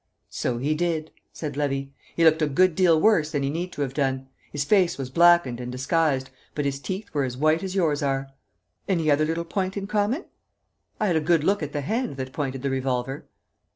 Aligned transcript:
"So 0.31 0.57
he 0.57 0.73
did," 0.73 1.11
said 1.31 1.55
Levy; 1.55 1.93
"he 2.15 2.23
looked 2.25 2.41
a 2.41 2.47
good 2.47 2.73
deal 2.73 2.99
worse 2.99 3.29
than 3.29 3.43
he 3.43 3.51
need 3.51 3.71
to 3.73 3.83
have 3.83 3.93
done. 3.93 4.29
His 4.51 4.63
face 4.63 4.97
was 4.97 5.11
blackened 5.11 5.59
and 5.59 5.71
disguised, 5.71 6.31
but 6.55 6.65
his 6.65 6.79
teeth 6.79 7.13
were 7.13 7.23
as 7.23 7.37
white 7.37 7.61
as 7.61 7.75
yours 7.75 8.01
are." 8.01 8.29
"Any 8.87 9.11
other 9.11 9.25
little 9.25 9.45
point 9.45 9.77
in 9.77 9.85
common?" 9.85 10.25
"I 10.99 11.05
had 11.05 11.17
a 11.17 11.21
good 11.21 11.43
look 11.43 11.61
at 11.61 11.71
the 11.71 11.81
hand 11.81 12.17
that 12.17 12.33
pointed 12.33 12.63
the 12.63 12.71
revolver." 12.71 13.27